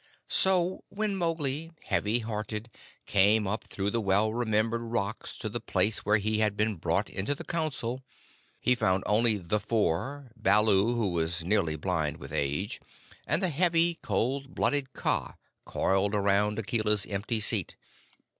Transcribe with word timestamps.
So 0.31 0.83
when 0.89 1.15
Mowgli, 1.15 1.73
heavy 1.85 2.17
hearted, 2.21 2.71
came 3.05 3.45
up 3.45 3.65
through 3.65 3.91
the 3.91 4.01
well 4.01 4.33
remembered 4.33 4.81
rocks 4.81 5.37
to 5.37 5.47
the 5.47 5.59
place 5.59 5.99
where 5.99 6.17
he 6.17 6.39
had 6.39 6.57
been 6.57 6.77
brought 6.77 7.07
into 7.07 7.35
the 7.35 7.43
Council, 7.43 8.03
he 8.59 8.73
found 8.73 9.03
only 9.05 9.37
the 9.37 9.59
Four, 9.59 10.31
Baloo, 10.35 10.95
who 10.95 11.11
was 11.11 11.45
nearly 11.45 11.75
blind 11.75 12.17
with 12.17 12.31
age, 12.33 12.81
and 13.27 13.43
the 13.43 13.49
heavy, 13.49 13.99
cold 14.01 14.55
blooded 14.55 14.93
Kaa 14.93 15.35
coiled 15.65 16.15
around 16.15 16.57
Akela's 16.57 17.05
empty 17.05 17.39
seat. 17.39 17.75